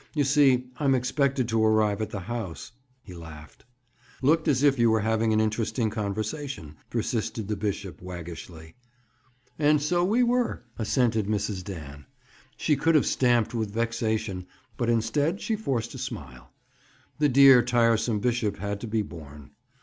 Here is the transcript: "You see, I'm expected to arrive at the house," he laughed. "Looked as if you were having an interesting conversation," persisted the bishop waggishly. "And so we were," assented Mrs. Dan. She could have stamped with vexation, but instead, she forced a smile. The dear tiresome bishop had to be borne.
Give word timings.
"You 0.15 0.23
see, 0.23 0.65
I'm 0.79 0.95
expected 0.95 1.47
to 1.49 1.63
arrive 1.63 2.01
at 2.01 2.09
the 2.09 2.21
house," 2.21 2.71
he 3.03 3.13
laughed. 3.13 3.65
"Looked 4.23 4.47
as 4.47 4.63
if 4.63 4.79
you 4.79 4.89
were 4.89 5.01
having 5.01 5.31
an 5.31 5.39
interesting 5.39 5.91
conversation," 5.91 6.75
persisted 6.89 7.47
the 7.47 7.55
bishop 7.55 8.01
waggishly. 8.01 8.73
"And 9.59 9.79
so 9.79 10.03
we 10.03 10.23
were," 10.23 10.63
assented 10.79 11.27
Mrs. 11.27 11.63
Dan. 11.63 12.07
She 12.57 12.75
could 12.75 12.95
have 12.95 13.05
stamped 13.05 13.53
with 13.53 13.69
vexation, 13.75 14.47
but 14.75 14.89
instead, 14.89 15.39
she 15.39 15.55
forced 15.55 15.93
a 15.93 15.99
smile. 15.99 16.49
The 17.19 17.29
dear 17.29 17.61
tiresome 17.61 18.21
bishop 18.21 18.57
had 18.57 18.81
to 18.81 18.87
be 18.87 19.03
borne. 19.03 19.51